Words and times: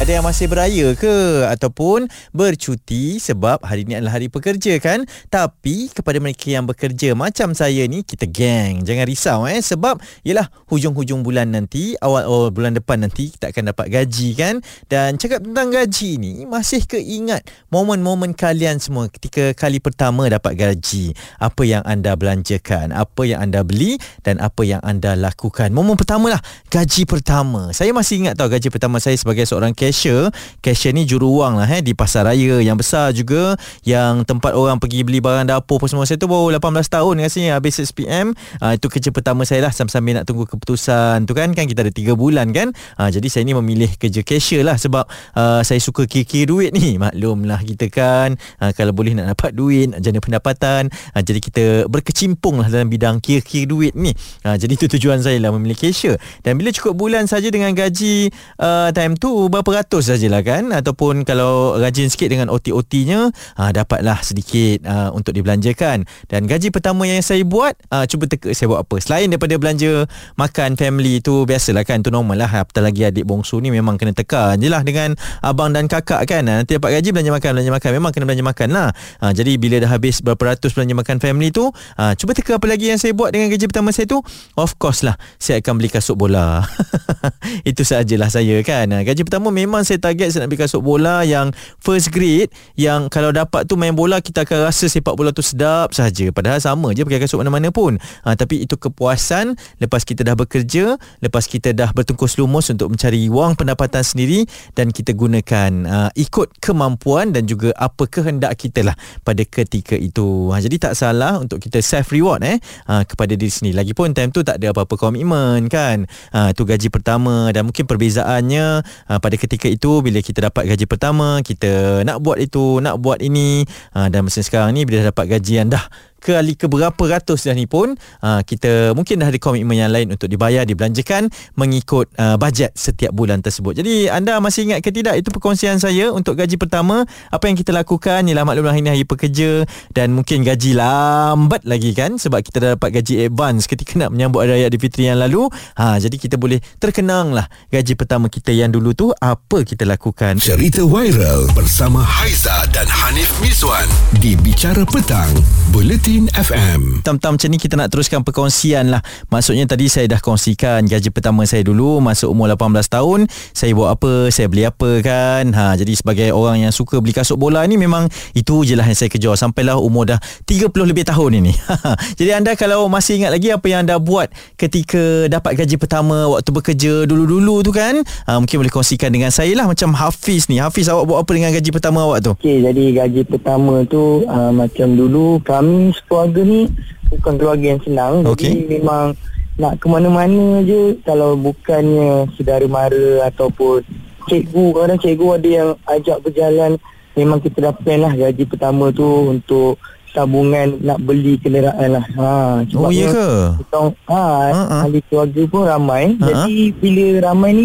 Ada 0.00 0.16
yang 0.16 0.24
masih 0.24 0.48
beraya 0.48 0.96
ke 0.96 1.44
ataupun 1.44 2.08
bercuti 2.32 3.20
sebab 3.20 3.60
hari 3.60 3.84
ni 3.84 3.92
adalah 3.92 4.16
hari 4.16 4.32
pekerja 4.32 4.80
kan? 4.80 5.04
Tapi 5.28 5.92
kepada 5.92 6.16
mereka 6.16 6.48
yang 6.48 6.64
bekerja 6.64 7.12
macam 7.12 7.52
saya 7.52 7.84
ni 7.84 8.00
kita 8.00 8.24
geng. 8.24 8.80
Jangan 8.80 9.04
risau 9.04 9.44
eh 9.44 9.60
sebab 9.60 10.00
yalah 10.24 10.48
hujung-hujung 10.72 11.20
bulan 11.20 11.52
nanti, 11.52 12.00
awal-awal 12.00 12.48
bulan 12.48 12.80
depan 12.80 13.04
nanti 13.04 13.28
kita 13.28 13.52
akan 13.52 13.76
dapat 13.76 13.92
gaji 13.92 14.28
kan? 14.40 14.64
Dan 14.88 15.20
cakap 15.20 15.44
tentang 15.44 15.68
gaji 15.68 16.16
ni 16.16 16.48
masih 16.48 16.80
keingat 16.88 17.44
momen-momen 17.68 18.32
kalian 18.32 18.80
semua 18.80 19.12
ketika 19.12 19.52
kali 19.52 19.84
pertama 19.84 20.32
dapat 20.32 20.56
gaji. 20.56 21.12
Apa 21.36 21.68
yang 21.68 21.84
anda 21.84 22.16
belanjakan, 22.16 22.96
apa 22.96 23.28
yang 23.28 23.44
anda 23.44 23.60
beli 23.60 24.00
dan 24.24 24.40
apa 24.40 24.64
yang 24.64 24.80
anda 24.80 25.12
lakukan. 25.12 25.76
Momen 25.76 26.00
pertama 26.00 26.32
lah 26.32 26.40
gaji 26.72 27.04
pertama. 27.04 27.76
Saya 27.76 27.92
masih 27.92 28.24
ingat 28.24 28.40
tau 28.40 28.48
gaji 28.48 28.72
pertama 28.72 28.96
saya 28.96 29.20
sebagai 29.20 29.44
seorang 29.44 29.76
cashier 29.90 30.30
cashier 30.62 30.94
ni 30.94 31.02
juruang 31.02 31.58
lah 31.58 31.66
eh, 31.66 31.82
di 31.82 31.98
pasar 31.98 32.30
raya 32.30 32.62
yang 32.62 32.78
besar 32.78 33.10
juga 33.10 33.58
yang 33.82 34.22
tempat 34.22 34.54
orang 34.54 34.78
pergi 34.78 35.02
beli 35.02 35.18
barang 35.18 35.50
dapur 35.50 35.82
apa 35.82 35.90
semua. 35.90 36.06
Saya 36.06 36.22
tu 36.22 36.30
baru 36.30 36.54
18 36.54 36.86
tahun 36.86 37.14
rasanya 37.26 37.58
habis 37.58 37.82
SPM 37.82 38.32
uh, 38.62 38.70
ah, 38.70 38.72
itu 38.78 38.86
kerja 38.86 39.10
pertama 39.10 39.42
saya 39.42 39.66
lah 39.66 39.72
sambil-sambil 39.74 40.22
nak 40.22 40.24
tunggu 40.30 40.46
keputusan 40.46 41.26
tu 41.26 41.34
kan. 41.34 41.50
Kan 41.50 41.66
kita 41.66 41.82
ada 41.82 41.92
3 41.92 42.14
bulan 42.14 42.54
kan. 42.54 42.70
Uh, 42.94 43.10
jadi 43.10 43.26
saya 43.26 43.42
ni 43.42 43.58
memilih 43.58 43.90
kerja 43.98 44.22
cashier 44.22 44.62
lah 44.62 44.78
sebab 44.78 45.08
uh, 45.34 45.60
saya 45.66 45.82
suka 45.82 46.06
kira-kira 46.06 46.46
duit 46.46 46.70
ni. 46.70 46.94
Maklum 47.02 47.48
lah 47.48 47.58
kita 47.58 47.90
kan. 47.90 48.38
Uh, 48.62 48.70
kalau 48.76 48.94
boleh 48.94 49.18
nak 49.18 49.34
dapat 49.34 49.56
duit 49.56 49.90
nak 49.90 50.00
jana 50.04 50.22
pendapatan 50.22 50.92
uh, 51.16 51.22
jadi 51.24 51.40
kita 51.42 51.64
berkecimpung 51.90 52.62
lah 52.62 52.68
dalam 52.70 52.86
bidang 52.86 53.18
kira-kira 53.18 53.66
duit 53.66 53.92
ni. 53.98 54.14
Uh, 54.46 54.54
jadi 54.54 54.72
itu 54.76 54.86
tujuan 54.86 55.18
saya 55.24 55.40
lah 55.42 55.50
memilih 55.50 55.74
cashier. 55.74 56.20
Dan 56.46 56.60
bila 56.60 56.70
cukup 56.70 56.94
bulan 56.94 57.26
saja 57.26 57.48
dengan 57.48 57.72
gaji 57.72 58.28
uh, 58.60 58.92
time 58.92 59.16
tu 59.16 59.48
berapa 59.48 59.79
sajalah 59.86 60.42
kan? 60.42 60.74
Ataupun 60.74 61.22
kalau 61.22 61.78
rajin 61.78 62.10
sikit 62.10 62.28
dengan 62.28 62.50
OT-OT-nya 62.50 63.30
ha, 63.56 63.70
dapatlah 63.70 64.20
sedikit 64.20 64.84
ha, 64.84 65.14
untuk 65.14 65.32
dibelanjakan. 65.32 66.04
Dan 66.26 66.44
gaji 66.44 66.68
pertama 66.74 67.06
yang 67.06 67.22
saya 67.22 67.46
buat 67.46 67.78
ha, 67.88 68.04
cuba 68.04 68.26
teka 68.26 68.50
saya 68.52 68.68
buat 68.72 68.84
apa? 68.84 68.96
Selain 68.98 69.30
daripada 69.30 69.54
belanja 69.56 70.04
makan 70.36 70.74
family 70.74 71.22
tu 71.22 71.46
biasalah 71.46 71.86
kan? 71.86 72.02
Tu 72.02 72.10
normal 72.10 72.40
lah. 72.40 72.50
Apatah 72.50 72.84
lagi 72.84 73.06
adik 73.06 73.24
bongsu 73.24 73.62
ni 73.62 73.70
memang 73.70 73.96
kena 73.96 74.12
teka 74.12 74.58
je 74.58 74.66
lah 74.66 74.82
dengan 74.82 75.14
abang 75.40 75.70
dan 75.70 75.86
kakak 75.86 76.26
kan? 76.26 76.44
Nanti 76.44 76.76
dapat 76.76 76.98
gaji 76.98 77.08
belanja 77.14 77.30
makan 77.30 77.50
belanja 77.56 77.72
makan. 77.72 77.90
Memang 77.96 78.10
kena 78.10 78.24
belanja 78.26 78.44
makan 78.44 78.68
lah. 78.74 78.88
Ha, 79.22 79.30
jadi 79.30 79.56
bila 79.60 79.78
dah 79.78 79.90
habis 79.90 80.18
berapa 80.24 80.56
ratus 80.56 80.74
belanja 80.74 80.94
makan 80.96 81.16
family 81.22 81.54
tu 81.54 81.70
ha, 81.96 82.12
cuba 82.18 82.34
teka 82.34 82.58
apa 82.58 82.66
lagi 82.66 82.90
yang 82.90 82.98
saya 82.98 83.14
buat 83.14 83.30
dengan 83.30 83.52
gaji 83.52 83.64
pertama 83.70 83.92
saya 83.94 84.08
tu? 84.10 84.18
Of 84.58 84.80
course 84.80 85.06
lah 85.06 85.14
saya 85.38 85.62
akan 85.62 85.78
beli 85.78 85.88
kasut 85.92 86.16
bola. 86.18 86.64
Itu 87.70 87.84
sajalah 87.86 88.32
saya 88.32 88.60
kan? 88.66 88.90
Gaji 88.90 89.22
pertama 89.22 89.52
memang 89.64 89.84
saya 89.84 90.00
target 90.00 90.32
saya 90.32 90.46
nak 90.46 90.52
beli 90.52 90.60
kasut 90.64 90.80
bola 90.80 91.22
yang 91.26 91.52
first 91.82 92.08
grade 92.14 92.48
yang 92.78 93.10
kalau 93.12 93.34
dapat 93.34 93.66
tu 93.66 93.76
main 93.76 93.92
bola 93.92 94.22
kita 94.22 94.46
akan 94.46 94.70
rasa 94.70 94.86
sepak 94.86 95.12
bola 95.18 95.34
tu 95.34 95.42
sedap 95.42 95.92
saja 95.92 96.30
padahal 96.30 96.62
sama 96.62 96.94
je 96.94 97.02
pakai 97.02 97.20
kasut 97.26 97.42
mana-mana 97.42 97.68
pun. 97.74 97.98
Ha, 98.24 98.38
tapi 98.38 98.62
itu 98.62 98.78
kepuasan. 98.78 99.58
Lepas 99.82 100.06
kita 100.06 100.22
dah 100.22 100.38
bekerja 100.38 100.96
lepas 101.18 101.44
kita 101.50 101.74
dah 101.74 101.90
bertungkus 101.90 102.38
lumus 102.38 102.70
untuk 102.70 102.94
mencari 102.94 103.26
wang 103.26 103.58
pendapatan 103.58 104.06
sendiri 104.06 104.46
dan 104.78 104.94
kita 104.94 105.12
gunakan 105.12 105.70
uh, 105.84 106.10
ikut 106.14 106.62
kemampuan 106.62 107.34
dan 107.34 107.44
juga 107.50 107.74
apa 107.74 108.06
kehendak 108.06 108.54
kita 108.56 108.86
lah 108.86 108.96
pada 109.26 109.42
ketika 109.42 109.98
itu. 109.98 110.54
Ha, 110.54 110.62
jadi 110.62 110.90
tak 110.90 110.94
salah 110.94 111.42
untuk 111.42 111.58
kita 111.58 111.82
self 111.82 112.14
reward 112.14 112.46
eh 112.46 112.56
ha, 112.86 113.02
kepada 113.02 113.34
diri 113.34 113.50
sendiri. 113.50 113.82
Lagipun 113.82 114.14
time 114.14 114.30
tu 114.30 114.46
tak 114.46 114.62
ada 114.62 114.70
apa-apa 114.70 114.94
komitmen 114.94 115.66
kan. 115.66 116.06
Ha, 116.30 116.54
tu 116.54 116.62
gaji 116.62 116.86
pertama 116.88 117.50
dan 117.50 117.66
mungkin 117.66 117.84
perbezaannya 117.84 118.86
ha, 119.10 119.12
pada 119.18 119.34
ketika 119.34 119.49
ketika 119.50 119.66
itu 119.66 119.98
bila 119.98 120.22
kita 120.22 120.46
dapat 120.46 120.70
gaji 120.70 120.86
pertama 120.86 121.42
kita 121.42 122.06
nak 122.06 122.22
buat 122.22 122.38
itu 122.38 122.78
nak 122.78 123.02
buat 123.02 123.18
ini 123.18 123.66
ha, 123.90 124.06
dan 124.06 124.22
masa 124.22 124.46
sekarang 124.46 124.78
ni 124.78 124.86
bila 124.86 125.02
dapat 125.02 125.26
gaji 125.26 125.58
yang 125.58 125.66
dah 125.66 125.82
kali 126.20 126.54
ke 126.54 126.68
berapa 126.68 127.00
ratus 127.00 127.48
dah 127.48 127.56
ni 127.56 127.64
pun 127.64 127.96
uh, 128.20 128.40
kita 128.44 128.92
mungkin 128.92 129.24
dah 129.24 129.32
ada 129.32 129.40
komitmen 129.40 129.74
yang 129.74 129.88
lain 129.88 130.12
untuk 130.12 130.28
dibayar 130.28 130.68
dibelanjakan 130.68 131.32
mengikut 131.56 132.12
uh, 132.20 132.36
bajet 132.36 132.76
setiap 132.76 133.16
bulan 133.16 133.40
tersebut. 133.40 133.80
Jadi 133.80 134.12
anda 134.12 134.36
masih 134.38 134.68
ingat 134.68 134.84
ke 134.84 134.92
tidak 134.92 135.16
itu 135.16 135.32
perkongsian 135.32 135.80
saya 135.80 136.12
untuk 136.12 136.36
gaji 136.36 136.60
pertama 136.60 137.08
apa 137.32 137.44
yang 137.48 137.56
kita 137.56 137.72
lakukan 137.72 138.28
ialah 138.28 138.44
maklumlah 138.44 138.76
ini 138.76 138.88
hari 138.92 139.04
pekerja 139.08 139.64
dan 139.96 140.12
mungkin 140.12 140.44
gaji 140.44 140.76
lambat 140.76 141.64
lagi 141.64 141.96
kan 141.96 142.20
sebab 142.20 142.44
kita 142.44 142.56
dah 142.60 142.70
dapat 142.76 143.00
gaji 143.00 143.24
advance 143.24 143.64
ketika 143.64 143.96
nak 143.96 144.12
menyambut 144.12 144.44
Hari 144.44 144.60
Raya 144.60 144.66
Aidilfitri 144.68 145.08
yang 145.08 145.22
lalu. 145.22 145.48
Ha 145.78 145.96
jadi 145.96 146.16
kita 146.18 146.36
boleh 146.36 146.60
terkenang 146.76 147.32
lah 147.32 147.48
gaji 147.72 147.96
pertama 147.96 148.28
kita 148.28 148.52
yang 148.52 148.68
dulu 148.68 148.92
tu 148.92 149.08
apa 149.16 149.62
kita 149.64 149.86
lakukan. 149.86 150.42
Cerita 150.42 150.82
viral 150.84 151.48
bersama 151.54 152.02
Haiza 152.02 152.66
dan 152.74 152.84
Hanif 152.90 153.30
Miswan 153.38 153.86
di 154.18 154.34
Bicara 154.34 154.82
Petang. 154.82 155.30
Bulletin 155.70 156.09
Bulletin 156.10 156.26
FM. 156.34 157.06
Tam-tam 157.06 157.38
macam 157.38 157.48
ni 157.54 157.54
kita 157.54 157.78
nak 157.78 157.94
teruskan 157.94 158.26
perkongsian 158.26 158.90
lah. 158.90 158.98
Maksudnya 159.30 159.62
tadi 159.70 159.86
saya 159.86 160.10
dah 160.10 160.18
kongsikan 160.18 160.82
gaji 160.82 161.06
pertama 161.14 161.46
saya 161.46 161.62
dulu 161.62 162.02
masuk 162.02 162.34
umur 162.34 162.50
18 162.50 162.82
tahun. 162.90 163.20
Saya 163.54 163.78
buat 163.78 163.94
apa, 163.94 164.26
saya 164.34 164.50
beli 164.50 164.66
apa 164.66 164.90
kan. 165.06 165.54
Ha, 165.54 165.78
jadi 165.78 165.94
sebagai 165.94 166.34
orang 166.34 166.66
yang 166.66 166.74
suka 166.74 166.98
beli 166.98 167.14
kasut 167.14 167.38
bola 167.38 167.62
ni 167.62 167.78
memang 167.78 168.10
itu 168.34 168.66
je 168.66 168.74
lah 168.74 168.90
yang 168.90 168.98
saya 168.98 169.06
kejar. 169.06 169.38
Sampailah 169.38 169.78
umur 169.78 170.10
dah 170.10 170.18
30 170.50 170.74
lebih 170.82 171.06
tahun 171.06 171.46
ini. 171.46 171.54
jadi 172.18 172.42
anda 172.42 172.58
kalau 172.58 172.90
masih 172.90 173.22
ingat 173.22 173.30
lagi 173.30 173.54
apa 173.54 173.70
yang 173.70 173.86
anda 173.86 174.02
buat 174.02 174.34
ketika 174.58 175.30
dapat 175.30 175.62
gaji 175.62 175.78
pertama 175.78 176.26
waktu 176.26 176.50
bekerja 176.50 177.06
dulu-dulu 177.06 177.62
tu 177.62 177.70
kan. 177.70 178.02
Ha, 178.26 178.42
mungkin 178.42 178.66
boleh 178.66 178.74
kongsikan 178.74 179.14
dengan 179.14 179.30
saya 179.30 179.54
lah 179.54 179.70
macam 179.70 179.94
Hafiz 179.94 180.50
ni. 180.50 180.58
Hafiz 180.58 180.90
awak 180.90 181.06
buat 181.06 181.22
apa 181.22 181.30
dengan 181.38 181.54
gaji 181.54 181.70
pertama 181.70 182.02
awak 182.02 182.18
tu? 182.26 182.34
Okay, 182.34 182.66
jadi 182.66 182.98
gaji 182.98 183.22
pertama 183.30 183.86
tu 183.86 184.26
uh, 184.26 184.50
macam 184.50 184.98
dulu 184.98 185.38
kami 185.46 185.99
keluarga 186.08 186.40
ni 186.44 186.70
bukan 187.10 187.34
keluarga 187.36 187.66
yang 187.76 187.82
senang. 187.82 188.14
Okay. 188.36 188.54
Jadi 188.54 188.80
memang 188.80 189.18
nak 189.60 189.76
ke 189.76 189.86
mana-mana 189.90 190.64
je 190.64 190.96
kalau 191.04 191.36
bukannya 191.36 192.30
saudara 192.38 192.64
mara 192.70 193.28
ataupun 193.28 193.84
cikgu. 194.30 194.64
Kadang 194.72 195.00
cikgu 195.02 195.26
ada 195.36 195.48
yang 195.48 195.68
ajak 195.90 196.18
berjalan. 196.24 196.80
Memang 197.18 197.42
kita 197.42 197.58
dah 197.68 197.74
plan 197.74 198.06
lah 198.06 198.14
gaji 198.14 198.46
pertama 198.46 198.94
tu 198.94 199.04
untuk 199.34 199.76
tabungan 200.14 200.78
nak 200.82 200.98
beli 201.02 201.38
kenderaan 201.38 201.98
lah. 201.98 202.06
Ha, 202.18 202.30
oh 202.74 202.90
iya 202.90 203.10
ke? 203.10 203.28
Kita, 203.62 203.78
ha, 204.10 204.22
uh-huh. 204.50 204.80
ahli 204.86 205.00
keluarga 205.06 205.42
pun 205.46 205.62
ramai. 205.66 206.14
Uh-huh. 206.14 206.26
Jadi 206.26 206.74
bila 206.78 207.30
ramai 207.30 207.50
ni 207.54 207.64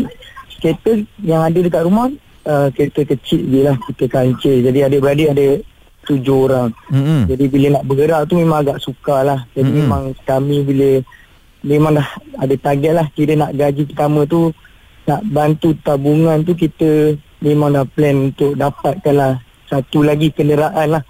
kereta 0.62 0.98
yang 1.22 1.42
ada 1.46 1.58
dekat 1.62 1.86
rumah 1.86 2.10
uh, 2.46 2.68
kereta 2.74 3.02
kecil 3.06 3.42
je 3.50 3.60
lah 3.66 3.76
kita 3.90 4.06
kancil. 4.10 4.56
Jadi 4.66 4.80
adik-beradik 4.82 5.30
ada 5.34 5.48
tujuh 6.06 6.38
orang. 6.48 6.70
Mm-hmm. 6.94 7.20
Jadi 7.28 7.46
bila 7.50 7.68
nak 7.76 7.84
bergerak 7.90 8.22
tu 8.30 8.36
memang 8.38 8.62
agak 8.62 8.78
sukar 8.80 9.26
lah. 9.26 9.40
Jadi 9.58 9.70
mm-hmm. 9.70 9.86
memang 9.86 10.04
kami 10.24 10.58
bila 10.62 10.90
memang 11.66 11.92
dah 11.98 12.10
ada 12.40 12.56
target 12.62 12.94
lah. 12.94 13.06
Kira 13.12 13.34
nak 13.36 13.52
gaji 13.58 13.84
pertama 13.90 14.24
tu 14.30 14.54
nak 15.06 15.22
bantu 15.30 15.74
tabungan 15.86 16.42
tu 16.42 16.54
kita 16.54 17.14
memang 17.42 17.74
dah 17.74 17.86
plan 17.86 18.34
untuk 18.34 18.58
dapatkan 18.58 19.14
lah 19.14 19.34
satu 19.70 20.06
lagi 20.06 20.30
kenderaan 20.34 20.98
lah. 20.98 21.04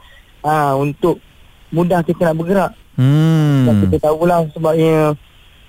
Ha, 0.45 0.77
untuk 0.77 1.19
mudah 1.75 2.01
kita 2.03 2.31
nak 2.31 2.37
bergerak. 2.39 2.71
Hmm. 2.95 3.67
Dan 3.67 3.75
kita 3.87 4.07
tahulah 4.07 4.47
sebabnya 4.55 5.15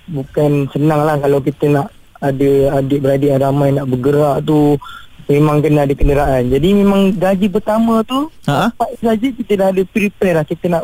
bukan 0.07 0.71
senang 0.71 1.03
lah 1.03 1.19
kalau 1.19 1.43
kita 1.43 1.67
nak 1.67 1.87
ada 2.17 2.81
adik-beradik 2.81 3.29
yang 3.29 3.43
ramai 3.43 3.69
nak 3.75 3.85
bergerak 3.85 4.41
tu 4.47 4.79
memang 5.25 5.59
kena 5.59 5.89
ada 5.89 5.93
kenderaan. 5.97 6.53
Jadi 6.53 6.69
memang 6.77 7.11
gaji 7.17 7.47
pertama 7.49 8.05
tu 8.05 8.29
ha? 8.45 8.69
dapat 8.71 8.91
saja 9.01 9.27
kita 9.33 9.51
dah 9.57 9.67
ada 9.73 9.83
prepare 9.83 10.35
lah 10.37 10.45
kita 10.45 10.65
nak 10.69 10.83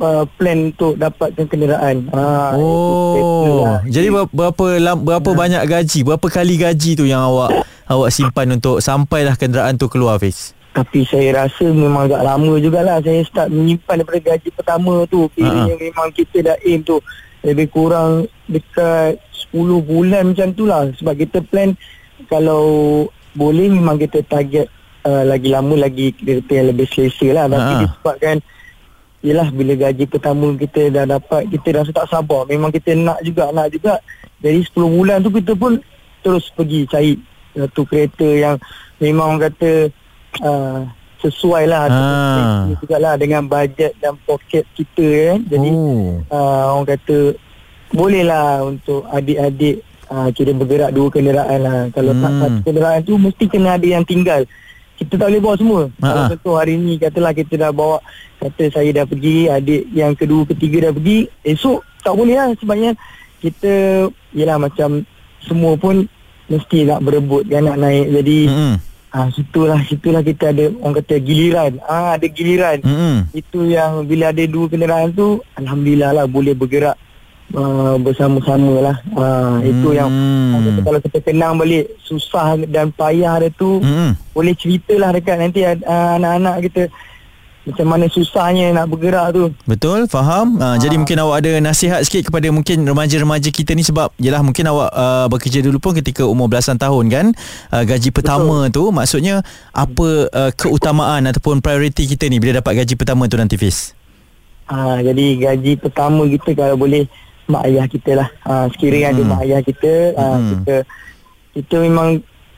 uh, 0.00 0.24
plan 0.38 0.72
untuk 0.72 0.96
dapatkan 0.96 1.46
kenderaan. 1.50 2.08
Ha, 2.12 2.56
oh. 2.56 3.64
Lah. 3.64 3.80
Jadi 3.84 4.08
berapa 4.12 4.66
berapa 4.96 5.30
ha. 5.32 5.36
banyak 5.36 5.62
gaji? 5.66 6.00
Berapa 6.06 6.26
kali 6.28 6.54
gaji 6.56 6.90
tu 6.96 7.04
yang 7.04 7.26
awak 7.26 7.66
awak 7.86 8.10
simpan 8.12 8.56
untuk 8.56 8.80
sampailah 8.80 9.36
kenderaan 9.36 9.76
tu 9.76 9.90
keluar 9.90 10.20
Fiz? 10.20 10.56
Tapi 10.76 11.08
saya 11.08 11.48
rasa 11.48 11.72
memang 11.72 12.04
agak 12.04 12.20
lama 12.20 12.60
jugalah 12.60 13.00
saya 13.00 13.24
start 13.24 13.48
menyimpan 13.48 14.04
daripada 14.04 14.20
gaji 14.36 14.48
pertama 14.52 15.08
tu. 15.08 15.28
Kiranya 15.32 15.72
ha. 15.72 15.80
memang 15.80 16.08
kita 16.12 16.52
dah 16.52 16.56
aim 16.64 16.84
tu 16.84 17.00
lebih 17.40 17.68
kurang 17.72 18.28
dekat 18.44 19.16
10 19.52 19.88
bulan 19.88 20.22
macam 20.32 20.48
tu 20.52 20.68
lah. 20.68 20.84
Sebab 21.00 21.14
kita 21.16 21.40
plan 21.40 21.72
kalau 22.28 23.06
boleh 23.36 23.68
memang 23.68 24.00
kita 24.00 24.24
target 24.24 24.66
uh, 25.06 25.22
lagi 25.22 25.48
lama 25.52 25.74
lagi 25.76 26.10
kereta 26.16 26.52
yang 26.56 26.68
lebih 26.74 26.88
selesa 26.88 27.28
lah 27.30 27.46
tapi 27.46 27.72
ha. 27.72 27.80
disebabkan 27.86 28.36
yelah 29.22 29.48
bila 29.50 29.72
gaji 29.76 30.04
pertama 30.08 30.54
kita 30.56 30.88
dah 30.90 31.04
dapat 31.04 31.50
kita 31.50 31.82
rasa 31.82 31.90
tak 31.92 32.08
sabar 32.10 32.48
memang 32.48 32.72
kita 32.72 32.96
nak 32.96 33.20
juga 33.22 33.50
nak 33.52 33.68
juga 33.70 34.00
dari 34.40 34.62
10 34.62 34.72
bulan 34.76 35.18
tu 35.24 35.30
kita 35.32 35.52
pun 35.56 35.80
terus 36.24 36.50
pergi 36.52 36.86
cari 36.90 37.12
satu 37.56 37.82
kereta 37.88 38.28
yang 38.28 38.56
memang 39.00 39.36
orang 39.36 39.50
kata 39.50 39.70
uh, 40.44 40.80
sesuai 41.24 41.64
lah 41.64 41.88
Ah. 41.88 42.68
juga 42.76 42.96
lah 43.00 43.14
dengan 43.16 43.48
bajet 43.48 43.96
dan 43.98 44.20
poket 44.28 44.68
kita 44.76 45.06
kan 45.32 45.38
jadi 45.48 45.70
oh. 45.72 46.20
uh, 46.28 46.76
orang 46.76 46.88
kata 46.92 47.34
boleh 47.94 48.22
lah 48.26 48.62
untuk 48.66 49.06
adik-adik 49.08 49.80
uh, 50.10 50.28
kira 50.32 50.50
bergerak 50.54 50.90
dua 50.94 51.08
kenderaan 51.10 51.58
lah. 51.62 51.78
Kalau 51.92 52.12
tak 52.16 52.30
Hmm. 52.30 52.40
satu 52.42 52.58
kenderaan 52.64 53.00
tu 53.02 53.14
mesti 53.16 53.44
kena 53.46 53.78
ada 53.78 53.86
yang 53.86 54.04
tinggal. 54.06 54.42
Kita 54.96 55.20
tak 55.20 55.28
boleh 55.28 55.42
bawa 55.44 55.56
semua. 55.60 55.80
Ha, 56.00 56.06
kalau 56.08 56.22
ha. 56.24 56.30
contoh 56.32 56.54
hari 56.56 56.74
ni 56.80 56.96
katalah 56.96 57.36
kita 57.36 57.54
dah 57.60 57.68
bawa 57.68 58.00
kata 58.40 58.72
saya 58.72 58.90
dah 58.96 59.04
pergi 59.04 59.44
adik 59.44 59.92
yang 59.92 60.16
kedua 60.16 60.48
ketiga 60.48 60.88
dah 60.88 60.92
pergi 60.96 61.18
esok 61.44 61.84
tak 62.00 62.16
boleh 62.16 62.32
lah. 62.32 62.48
Sebabnya 62.56 62.96
kita 63.44 63.72
yelah 64.32 64.56
macam 64.56 65.04
semua 65.44 65.76
pun 65.76 66.08
mesti 66.48 66.88
nak 66.88 67.04
berebut 67.04 67.44
kan 67.44 67.68
nak 67.68 67.76
naik. 67.76 68.08
Jadi 68.08 68.38
ah 69.12 69.28
situlah 69.32 69.80
situlah 69.84 70.24
kita 70.24 70.52
ada 70.52 70.72
orang 70.80 70.96
kata 71.04 71.14
giliran. 71.20 71.72
Ah 71.84 72.16
ada 72.16 72.26
giliran. 72.28 72.80
Mm-mm. 72.80 73.16
itu 73.36 73.68
yang 73.68 74.04
bila 74.08 74.32
ada 74.32 74.44
dua 74.48 74.64
kenderaan 74.72 75.12
tu 75.12 75.44
alhamdulillah 75.60 76.16
lah 76.16 76.24
boleh 76.24 76.56
bergerak 76.56 76.96
uh, 77.54 77.94
bersama-sama 78.00 78.74
lah 78.80 78.96
uh, 79.14 79.58
itu 79.62 79.94
yang 79.94 80.08
Hmm. 80.08 80.82
kalau 80.82 80.98
kita 80.98 81.18
kenang 81.20 81.54
balik 81.60 81.86
susah 82.02 82.58
dan 82.66 82.90
payah 82.90 83.38
dia 83.38 83.50
tu 83.54 83.78
Mm-mm. 83.78 84.16
boleh 84.32 84.54
ceritalah 84.56 85.12
dekat 85.12 85.36
nanti 85.38 85.62
uh, 85.62 85.76
anak-anak 86.16 86.56
kita 86.66 86.82
macam 87.66 87.86
mana 87.90 88.06
susahnya 88.06 88.70
nak 88.70 88.86
bergerak 88.86 89.34
tu 89.34 89.50
Betul, 89.66 90.06
faham. 90.06 90.54
Uh, 90.54 90.78
jadi 90.78 90.94
mungkin 91.02 91.18
awak 91.18 91.42
ada 91.42 91.58
nasihat 91.58 91.98
sikit 92.06 92.30
kepada 92.30 92.46
mungkin 92.54 92.86
remaja-remaja 92.86 93.50
kita 93.50 93.74
ni 93.74 93.82
sebab 93.82 94.14
yalah 94.22 94.38
mungkin 94.46 94.70
awak 94.70 94.86
uh, 94.94 95.26
bekerja 95.26 95.66
dulu 95.66 95.82
pun 95.82 95.98
ketika 95.98 96.22
umur 96.22 96.46
belasan 96.46 96.78
tahun 96.78 97.10
kan. 97.10 97.26
Uh, 97.74 97.82
gaji 97.82 98.14
pertama 98.14 98.70
tu 98.70 98.94
maksudnya 98.94 99.42
apa 99.74 100.08
uh, 100.30 100.50
keutamaan 100.54 101.26
ataupun 101.26 101.58
prioriti 101.58 102.06
kita 102.06 102.30
ni 102.30 102.38
bila 102.38 102.62
dapat 102.62 102.86
gaji 102.86 102.94
pertama 102.94 103.26
tu 103.26 103.34
nanti 103.34 103.58
Fiz? 103.58 103.98
Ha, 104.70 105.02
jadi 105.02 105.50
gaji 105.50 105.78
pertama 105.82 106.22
kita 106.26 106.54
kalau 106.54 106.78
boleh 106.78 107.10
mak 107.46 107.62
ayah 107.66 107.86
kita 107.86 108.12
lah. 108.14 108.28
Ha, 108.44 108.66
sekiranya 108.74 109.14
ada 109.14 109.22
Hmm. 109.22 109.30
mak 109.30 109.40
ayah 109.46 109.60
kita, 109.62 109.92
ha, 110.14 110.24
Hmm. 110.36 110.48
kita 110.50 110.74
kita 111.56 111.74
memang 111.80 112.08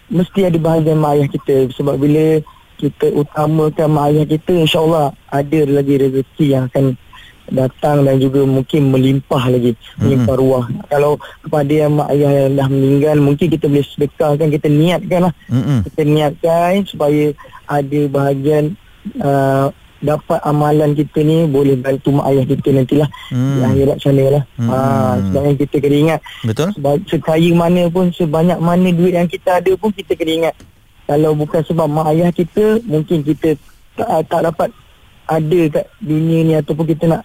mesti 0.08 0.40
ada 0.48 0.58
bahagian 0.58 0.98
mak 0.98 1.12
ayah 1.16 1.28
kita 1.28 1.54
sebab 1.72 1.94
bila 1.96 2.40
kita 2.78 3.06
utamakan 3.12 3.88
mak 3.90 4.04
ayah 4.10 4.24
kita 4.24 4.52
insyaAllah 4.64 5.12
ada 5.28 5.60
lagi 5.68 5.94
rezeki 5.98 6.44
yang 6.48 6.64
akan 6.66 6.96
datang 7.48 8.04
dan 8.04 8.20
juga 8.20 8.44
mungkin 8.44 8.92
melimpah 8.92 9.48
lagi 9.48 9.72
melimpah 9.96 10.36
ruah 10.36 10.64
kalau 10.92 11.16
kepada 11.40 11.72
yang 11.72 11.96
mak 11.96 12.12
ayah 12.12 12.44
yang 12.44 12.60
dah 12.60 12.68
meninggal 12.68 13.16
mungkin 13.18 13.48
kita 13.48 13.64
boleh 13.64 13.88
sedekahkan 13.88 14.48
kita 14.52 14.68
niatkan 14.68 15.20
lah 15.28 15.34
Mm-mm. 15.48 15.80
kita 15.88 16.00
niatkan 16.04 16.84
supaya 16.84 17.32
ada 17.64 18.00
bahagian 18.12 18.76
uh, 19.24 19.72
dapat 20.00 20.38
amalan 20.42 20.92
kita 20.92 21.18
ni 21.20 21.42
boleh 21.44 21.74
bantu 21.74 22.12
mak 22.12 22.28
ayah 22.28 22.44
kita 22.44 22.68
nantilah 22.70 23.08
Hmm. 23.28 23.52
di 23.52 23.60
akhirat 23.60 23.96
sana 23.98 24.24
lah. 24.30 24.42
Hmm. 24.54 24.68
Ha, 24.68 24.76
sebabnya 25.20 25.54
kita 25.58 25.76
kena 25.78 25.96
ingat 25.98 26.20
Betul? 26.40 26.68
seba- 26.72 27.04
sekaya 27.04 27.50
mana 27.52 27.82
pun 27.86 28.08
sebanyak 28.08 28.58
mana 28.58 28.88
duit 28.88 29.12
yang 29.12 29.26
kita 29.26 29.58
ada 29.58 29.72
pun 29.74 29.90
kita 29.90 30.14
kena 30.14 30.32
ingat 30.38 30.54
kalau 31.04 31.32
bukan 31.32 31.60
sebab 31.62 31.86
mak 31.86 32.06
ayah 32.08 32.30
kita 32.30 32.78
mungkin 32.84 33.22
kita 33.22 33.58
tak, 33.94 34.08
tak 34.26 34.40
dapat 34.44 34.68
ada 35.26 35.60
kat 35.68 35.86
dunia 35.98 36.38
ni 36.40 36.54
ataupun 36.54 36.86
kita 36.86 37.04
nak 37.08 37.22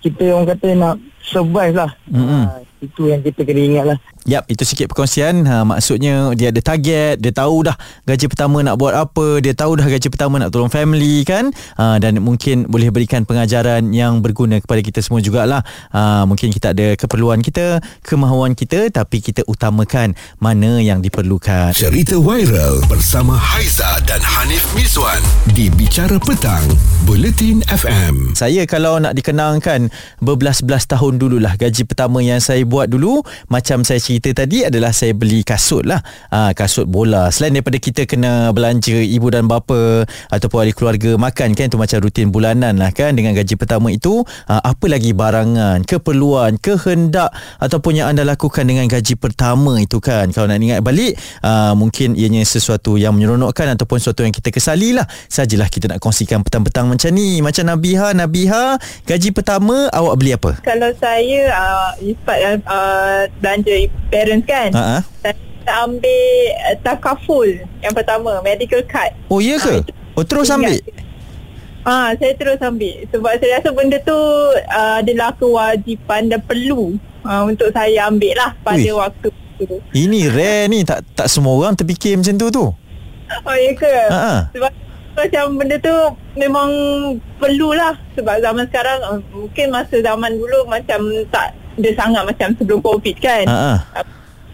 kita 0.00 0.24
orang 0.30 0.48
kata 0.50 0.68
nak 0.72 0.94
survive 1.20 1.74
lah. 1.74 1.90
Mm-mm. 2.06 2.42
Ha, 2.46 2.60
itu 2.78 3.02
yang 3.06 3.20
kita 3.20 3.40
kena 3.42 3.60
ingat 3.62 3.84
lah. 3.86 3.98
Yap, 4.24 4.48
itu 4.48 4.64
sikit 4.64 4.88
perkongsian. 4.88 5.44
Ha, 5.44 5.68
maksudnya 5.68 6.32
dia 6.32 6.48
ada 6.48 6.56
target, 6.64 7.20
dia 7.20 7.28
tahu 7.28 7.68
dah 7.68 7.76
gaji 8.08 8.24
pertama 8.24 8.64
nak 8.64 8.80
buat 8.80 8.96
apa, 8.96 9.44
dia 9.44 9.52
tahu 9.52 9.76
dah 9.76 9.84
gaji 9.84 10.08
pertama 10.08 10.40
nak 10.40 10.48
tolong 10.48 10.72
family 10.72 11.28
kan. 11.28 11.52
Ha, 11.76 12.00
dan 12.00 12.24
mungkin 12.24 12.64
boleh 12.64 12.88
berikan 12.88 13.28
pengajaran 13.28 13.92
yang 13.92 14.24
berguna 14.24 14.64
kepada 14.64 14.80
kita 14.80 15.04
semua 15.04 15.20
jugalah. 15.20 15.60
Ha, 15.92 16.24
mungkin 16.24 16.48
kita 16.56 16.72
ada 16.72 16.96
keperluan 16.96 17.44
kita, 17.44 17.84
kemahuan 18.00 18.56
kita 18.56 18.88
tapi 18.88 19.20
kita 19.20 19.44
utamakan 19.44 20.16
mana 20.40 20.80
yang 20.80 21.04
diperlukan. 21.04 21.76
Cerita 21.76 22.16
viral 22.16 22.80
bersama 22.88 23.36
Haiza 23.36 24.00
dan 24.08 24.24
Hanif 24.24 24.64
Miswan 24.72 25.20
di 25.52 25.68
Bicara 25.68 26.16
Petang, 26.16 26.64
Buletin 27.04 27.60
FM. 27.68 28.32
Saya 28.32 28.64
kalau 28.64 28.96
nak 29.04 29.12
dikenangkan 29.20 29.92
berbelas-belas 30.24 30.88
tahun 30.88 31.20
dululah 31.20 31.60
gaji 31.60 31.84
pertama 31.84 32.24
yang 32.24 32.40
saya 32.40 32.64
buat 32.64 32.88
dulu 32.88 33.20
macam 33.52 33.84
saya 33.84 34.00
cerita 34.00 34.13
tadi 34.20 34.62
adalah 34.68 34.92
saya 34.94 35.16
beli 35.16 35.42
kasut 35.42 35.82
lah. 35.82 35.98
Ha, 36.30 36.52
kasut 36.52 36.86
bola. 36.86 37.32
Selain 37.32 37.54
daripada 37.56 37.80
kita 37.80 38.04
kena 38.04 38.52
belanja 38.54 38.94
ibu 38.94 39.26
dan 39.32 39.48
bapa 39.48 40.04
ataupun 40.30 40.66
ahli 40.66 40.72
keluarga 40.76 41.16
makan 41.16 41.56
kan 41.56 41.66
itu 41.66 41.78
macam 41.80 41.98
rutin 42.04 42.28
bulanan 42.30 42.76
lah 42.76 42.90
kan 42.92 43.16
dengan 43.16 43.32
gaji 43.34 43.54
pertama 43.56 43.90
itu 43.90 44.22
ha, 44.50 44.60
apa 44.60 44.86
lagi 44.86 45.16
barangan 45.16 45.82
keperluan 45.82 46.60
kehendak 46.60 47.32
ataupun 47.58 47.98
yang 47.98 48.12
anda 48.12 48.22
lakukan 48.22 48.66
dengan 48.66 48.86
gaji 48.86 49.16
pertama 49.16 49.80
itu 49.80 49.98
kan? 49.98 50.30
Kalau 50.30 50.46
nak 50.50 50.60
ingat 50.60 50.84
balik 50.84 51.16
ha, 51.40 51.72
mungkin 51.72 52.14
ianya 52.14 52.44
sesuatu 52.44 53.00
yang 53.00 53.16
menyeronokkan 53.16 53.72
ataupun 53.74 53.98
sesuatu 53.98 54.22
yang 54.22 54.34
kita 54.34 54.52
kesali 54.52 54.92
lah. 54.92 55.06
Sajalah 55.30 55.66
kita 55.72 55.90
nak 55.90 55.98
kongsikan 56.02 56.44
petang-petang 56.44 56.90
macam 56.90 57.10
ni. 57.14 57.40
Macam 57.40 57.64
Nabiha 57.66 58.12
Nabiha 58.12 58.76
gaji 59.08 59.28
pertama 59.32 59.88
awak 59.90 60.14
beli 60.20 60.36
apa? 60.36 60.60
Kalau 60.60 60.90
saya 61.00 61.50
uh, 61.50 61.90
Ifat 62.02 62.38
uh, 62.66 63.22
belanja 63.40 63.74
parents 64.08 64.46
kan 64.48 64.70
Ha 64.72 64.82
ah. 64.98 65.02
Saya 65.22 65.36
ambil 65.88 66.24
uh, 66.68 66.76
takaful 66.84 67.48
Yang 67.80 67.94
pertama 67.96 68.40
Medical 68.44 68.82
card 68.84 69.12
Oh 69.32 69.40
ya 69.40 69.56
ke? 69.56 69.84
Oh 70.14 70.22
terus 70.22 70.52
ambil? 70.52 70.78
Ah, 71.84 72.16
saya 72.16 72.32
terus 72.32 72.56
ambil 72.64 73.04
sebab 73.12 73.36
saya 73.36 73.60
rasa 73.60 73.68
benda 73.76 74.00
tu 74.00 74.16
uh, 74.16 75.04
adalah 75.04 75.36
kewajipan 75.36 76.32
dan 76.32 76.40
perlu 76.40 76.96
uh, 77.28 77.44
untuk 77.44 77.68
saya 77.76 78.08
ambil 78.08 78.32
lah 78.40 78.56
pada 78.64 78.80
Ui. 78.80 78.96
waktu 78.96 79.28
tu. 79.60 79.76
Ini 79.92 80.32
rare 80.32 80.72
ni 80.72 80.80
tak 80.80 81.04
tak 81.12 81.28
semua 81.28 81.52
orang 81.52 81.76
terfikir 81.76 82.16
macam 82.16 82.40
tu 82.40 82.48
tu. 82.48 82.66
Oh 83.44 83.56
ya 83.56 83.76
ke? 83.76 83.92
Ha 84.08 84.16
ah. 84.16 84.40
Sebab 84.56 84.72
macam 85.12 85.44
benda 85.60 85.76
tu 85.78 85.96
memang 86.40 86.70
perlulah 87.36 88.00
sebab 88.16 88.40
zaman 88.40 88.64
sekarang 88.72 88.98
uh, 89.04 89.20
mungkin 89.36 89.68
masa 89.68 90.00
zaman 90.00 90.40
dulu 90.40 90.64
macam 90.64 91.04
tak 91.28 91.52
dia 91.76 91.92
sangat 91.92 92.22
macam 92.22 92.48
sebelum 92.54 92.80
covid 92.80 93.16
kan. 93.18 93.44
Ha 93.44 93.56
ah. 93.72 93.78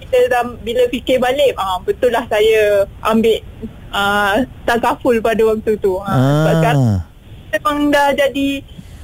Kita 0.01 0.19
dah, 0.29 0.43
bila 0.59 0.83
fikir 0.89 1.17
balik 1.17 1.55
ah 1.55 1.79
betul 1.79 2.11
lah 2.11 2.27
saya 2.27 2.83
ambil 3.01 3.39
uh, 3.91 4.35
takaful 4.65 5.15
pada 5.19 5.43
waktu 5.45 5.79
tu. 5.79 5.99
Ah, 5.99 6.11
sebab 6.11 6.55
sekarang 6.57 6.79
Ah. 6.83 7.01
memang 7.53 7.77
dah 7.89 8.09
jadi 8.13 8.49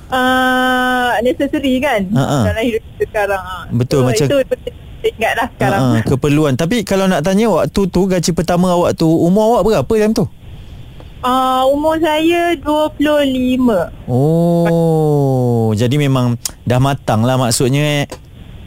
uh, 0.08 1.12
necessary 1.20 1.78
kan 1.78 2.00
Ha, 2.10 2.22
ha. 2.22 2.38
dalam 2.44 2.62
hidup 2.64 2.82
kita 2.82 3.04
sekarang. 3.06 3.42
ah. 3.42 3.62
Betul, 3.70 4.00
so, 4.00 4.06
macam- 4.06 4.28
itu 4.28 4.38
saya 4.42 4.72
ingat 5.06 5.32
lah 5.34 5.46
sekarang. 5.52 5.80
Ah, 5.80 6.00
keperluan. 6.02 6.52
Tapi 6.54 6.76
kalau 6.82 7.06
nak 7.06 7.22
tanya 7.22 7.46
waktu 7.46 7.80
tu 7.86 8.00
gaji 8.04 8.30
pertama 8.32 8.74
awak 8.74 8.94
tu 8.94 9.06
umur 9.06 9.54
awak 9.54 9.62
berapa 9.64 9.92
time 9.96 10.14
tu? 10.14 10.26
Uh, 11.26 11.66
umur 11.74 11.98
saya 11.98 12.54
25. 12.54 13.58
Oh, 14.06 15.74
jadi 15.74 15.98
memang 15.98 16.38
dah 16.62 16.78
matang 16.78 17.26
lah 17.26 17.34
maksudnya 17.34 17.82
eh. 17.82 18.06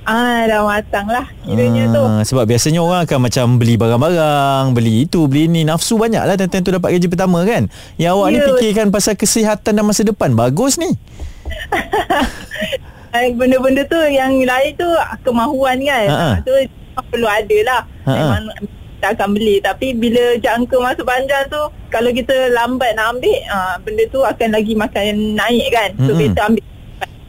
Ah, 0.04 0.44
dah 0.44 0.68
matang 0.68 1.08
lah 1.08 1.24
kiranya 1.48 1.88
tu. 1.88 2.04
Ah, 2.04 2.20
Sebab 2.20 2.44
biasanya 2.44 2.84
orang 2.84 3.08
akan 3.08 3.20
macam 3.24 3.46
beli 3.56 3.80
barang-barang, 3.80 4.76
beli 4.76 5.08
itu, 5.08 5.24
beli 5.30 5.48
ni. 5.48 5.64
Nafsu 5.64 5.96
banyak 5.96 6.20
lah 6.20 6.36
time 6.36 6.60
tu 6.60 6.76
dapat 6.76 7.00
gaji 7.00 7.08
pertama 7.08 7.48
kan. 7.48 7.72
Yang 7.96 8.12
awak 8.12 8.28
ni 8.28 8.38
Ya. 8.38 8.46
fikirkan 8.52 8.88
pasal 8.92 9.16
kesihatan 9.16 9.80
dan 9.80 9.86
masa 9.88 10.04
depan. 10.04 10.36
Bagus 10.36 10.76
ni. 10.76 10.92
Eh, 13.10 13.34
Benda-benda 13.34 13.82
tu 13.90 13.98
yang 14.06 14.38
lain 14.38 14.72
tu 14.78 14.86
kemahuan 15.26 15.82
kan. 15.82 16.06
Ha, 16.06 16.14
ha. 16.14 16.30
Ah, 16.30 16.36
So 16.46 16.54
memang 16.54 17.06
perlu 17.10 17.26
ada 17.26 17.58
lah. 17.66 17.82
Ha, 18.06 18.12
ha. 18.12 18.22
Memang 18.38 18.42
kita 19.00 19.16
akan 19.16 19.32
beli. 19.32 19.64
Tapi 19.64 19.96
bila 19.96 20.36
jangka 20.44 20.76
masa 20.84 21.02
panjang 21.08 21.48
tu, 21.48 21.64
kalau 21.88 22.12
kita 22.12 22.52
lambat 22.52 23.00
nak 23.00 23.16
ambil, 23.16 23.40
ah, 23.48 23.80
benda 23.80 24.04
tu 24.12 24.20
akan 24.20 24.48
lagi 24.52 24.76
makan 24.76 25.40
naik 25.40 25.68
kan. 25.72 25.90
So 25.96 26.12
Mm-mm. 26.12 26.20
better 26.20 26.44
ambil. 26.52 26.66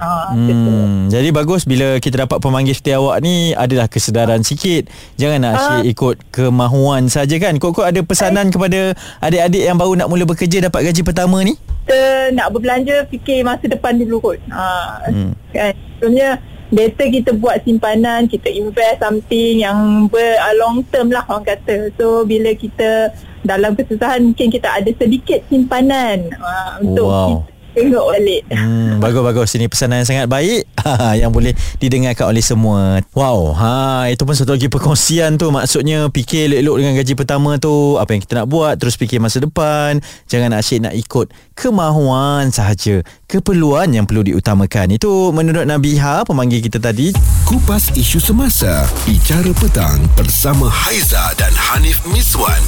Ah, 0.01 0.33
tu. 0.33 0.57
Hmm, 0.57 1.13
jadi 1.13 1.29
bagus 1.29 1.69
bila 1.69 2.01
kita 2.01 2.25
dapat 2.25 2.41
pemanggil 2.41 2.73
setia 2.73 2.97
awak 2.97 3.21
ni 3.21 3.53
adalah 3.53 3.85
kesedaran 3.85 4.41
sikit. 4.41 4.89
Jangan 5.21 5.39
nak 5.45 5.53
asyik 5.61 5.85
ikut 5.93 6.17
kemahuan 6.33 7.07
saja 7.13 7.37
kan. 7.37 7.61
Kok-kok 7.61 7.85
ada 7.85 8.01
pesanan 8.01 8.49
kepada 8.49 8.97
adik-adik 9.21 9.61
yang 9.61 9.77
baru 9.77 10.01
nak 10.01 10.09
mula 10.09 10.25
bekerja 10.25 10.65
dapat 10.65 10.89
gaji 10.89 11.05
pertama 11.05 11.45
ni? 11.45 11.53
kita 11.91 12.31
nak 12.39 12.55
berbelanja 12.55 13.03
fikir 13.11 13.43
masa 13.43 13.67
depan 13.67 13.99
dulu 13.99 14.23
kot. 14.23 14.39
Ha, 14.55 15.11
hmm. 15.11 15.33
kan. 15.51 15.75
Sebenarnya 15.99 16.31
better 16.71 17.07
kita 17.11 17.31
buat 17.35 17.63
simpanan, 17.67 18.31
kita 18.31 18.49
invest 18.49 19.03
something 19.03 19.61
yang 19.61 20.07
ber, 20.07 20.39
uh, 20.39 20.55
long 20.57 20.87
term 20.89 21.11
lah 21.11 21.27
orang 21.27 21.45
kata. 21.45 21.91
So 21.99 22.23
bila 22.25 22.55
kita 22.55 23.11
dalam 23.43 23.75
kesusahan 23.75 24.23
mungkin 24.23 24.49
kita 24.53 24.69
ada 24.81 24.91
sedikit 24.95 25.43
simpanan 25.51 26.31
uh, 26.39 26.79
untuk 26.81 27.09
Wow. 27.11 27.29
kita 27.29 27.60
tengok 27.75 28.05
balik. 28.05 28.43
Hmm, 28.51 28.99
bagus-bagus. 28.99 29.57
Ini 29.57 29.67
pesanan 29.71 30.03
yang 30.03 30.09
sangat 30.09 30.27
baik 30.27 30.67
yang 31.21 31.31
boleh 31.31 31.55
didengarkan 31.79 32.31
oleh 32.31 32.43
semua. 32.43 33.03
Wow, 33.15 33.55
ha 33.57 34.07
itu 34.11 34.23
pun 34.27 34.35
satu 34.35 34.55
lagi 34.55 34.69
perkongsian 34.69 35.39
tu. 35.39 35.49
Maksudnya 35.53 36.11
fikir 36.11 36.51
elok-elok 36.51 36.77
dengan 36.81 36.95
gaji 36.99 37.13
pertama 37.15 37.51
tu 37.57 37.97
apa 37.97 38.11
yang 38.15 38.23
kita 38.23 38.43
nak 38.43 38.49
buat 38.51 38.75
terus 38.77 38.95
fikir 38.99 39.23
masa 39.23 39.43
depan. 39.43 40.03
Jangan 40.27 40.57
asyik 40.59 40.79
nak 40.89 40.95
ikut 40.95 41.27
kemahuan 41.55 42.51
sahaja. 42.51 43.03
Keperluan 43.31 43.95
yang 43.95 44.05
perlu 44.09 44.27
diutamakan. 44.27 44.97
Itu 44.97 45.31
menurut 45.31 45.65
Nabi 45.69 45.97
Ha 46.01 46.27
pemanggil 46.27 46.63
kita 46.65 46.83
tadi. 46.83 47.15
Kupas 47.47 47.95
isu 47.95 48.19
semasa. 48.19 48.87
Bicara 49.07 49.51
petang 49.57 50.03
bersama 50.19 50.67
Haiza 50.67 51.35
dan 51.39 51.53
Hanif 51.55 52.03
Miswan 52.11 52.63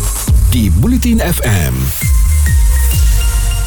di 0.52 0.68
Bulletin 0.68 1.18
FM 1.24 1.72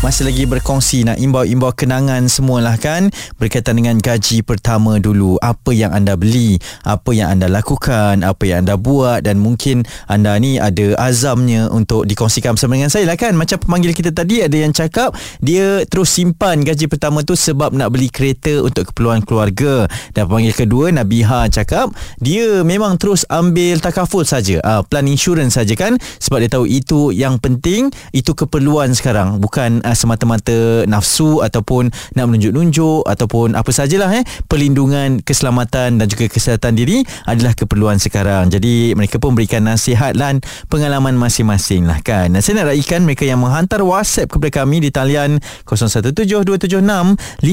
masih 0.04 0.28
lagi 0.28 0.44
berkongsi 0.44 1.08
nak 1.08 1.16
imbau-imbau 1.22 1.72
kenangan 1.72 2.28
semualah 2.28 2.76
kan? 2.76 3.08
Berkaitan 3.40 3.80
dengan 3.80 3.96
gaji 4.02 4.44
pertama 4.44 5.00
dulu. 5.00 5.40
Apa 5.40 5.72
yang 5.72 5.96
anda 5.96 6.20
beli? 6.20 6.60
Apa 6.84 7.16
yang 7.16 7.32
anda 7.32 7.48
lakukan? 7.48 8.26
Apa 8.26 8.44
yang 8.44 8.68
anda 8.68 8.76
buat? 8.76 9.24
Dan 9.24 9.40
mungkin 9.40 9.88
anda 10.12 10.36
ni 10.36 10.60
ada 10.60 10.98
azamnya 11.00 11.72
untuk 11.72 12.04
dikongsikan 12.04 12.60
bersama 12.60 12.76
dengan 12.76 12.92
saya 12.92 13.08
lah 13.08 13.16
kan? 13.16 13.38
Macam 13.40 13.62
pemanggil 13.62 13.96
kita 13.96 14.12
tadi 14.12 14.44
ada 14.44 14.58
yang 14.58 14.76
cakap 14.76 15.16
dia 15.40 15.88
terus 15.88 16.12
simpan 16.12 16.66
gaji 16.66 16.92
pertama 16.92 17.24
tu 17.24 17.38
sebab 17.38 17.72
nak 17.72 17.96
beli 17.96 18.12
kereta 18.12 18.66
untuk 18.66 18.92
keperluan 18.92 19.24
keluarga. 19.24 19.88
Dan 20.12 20.28
pemanggil 20.28 20.58
kedua 20.58 20.92
Nabiha 20.92 21.48
cakap 21.48 21.94
dia 22.18 22.66
memang 22.66 23.00
terus 23.00 23.24
ambil 23.32 23.80
takaful 23.80 24.26
saja. 24.26 24.60
Uh, 24.60 24.82
plan 24.82 25.08
insurans 25.08 25.56
saja 25.56 25.78
kan? 25.78 25.96
Sebab 26.20 26.42
dia 26.42 26.50
tahu 26.50 26.66
itu 26.66 27.14
yang 27.14 27.38
penting 27.38 27.94
itu 28.12 28.34
keperluan 28.34 28.92
sekarang 28.98 29.38
bukan 29.38 29.85
uh, 29.86 29.94
semata-mata 29.94 30.84
nafsu 30.90 31.46
ataupun 31.46 31.94
nak 32.18 32.26
menunjuk-nunjuk 32.26 33.06
ataupun 33.06 33.54
apa 33.54 33.70
sajalah 33.70 34.10
eh 34.18 34.26
perlindungan 34.50 35.22
keselamatan 35.22 36.02
dan 36.02 36.06
juga 36.10 36.26
kesihatan 36.26 36.74
diri 36.74 37.06
adalah 37.30 37.54
keperluan 37.54 38.02
sekarang. 38.02 38.50
Jadi 38.50 38.98
mereka 38.98 39.22
pun 39.22 39.38
berikan 39.38 39.62
nasihat 39.64 40.18
dan 40.18 40.42
pengalaman 40.68 41.14
masing-masing 41.14 41.86
lah 41.86 42.02
kan. 42.02 42.34
Dan 42.34 42.42
saya 42.42 42.64
nak 42.64 42.74
raikan 42.74 43.06
mereka 43.06 43.24
yang 43.28 43.38
menghantar 43.38 43.86
WhatsApp 43.86 44.32
kepada 44.32 44.64
kami 44.64 44.82
di 44.82 44.90
talian 44.90 45.38
0172765656 45.70 47.46